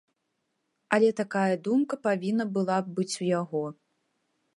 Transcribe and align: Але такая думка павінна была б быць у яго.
Але 0.95 1.09
такая 1.19 1.55
думка 1.67 1.99
павінна 2.07 2.45
была 2.57 2.77
б 2.87 2.95
быць 2.97 3.15
у 3.25 3.29
яго. 3.41 3.63